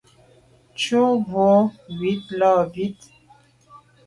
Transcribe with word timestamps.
Tshu 0.77 1.01
bo 1.29 1.49
ywit 1.93 2.25
là 2.39 2.51
bit. 2.71 2.99